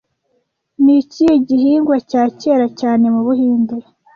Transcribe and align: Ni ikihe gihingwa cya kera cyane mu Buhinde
Ni 0.83 0.93
ikihe 1.01 1.33
gihingwa 1.47 1.95
cya 2.09 2.23
kera 2.39 2.67
cyane 2.79 3.05
mu 3.13 3.21
Buhinde 3.27 3.75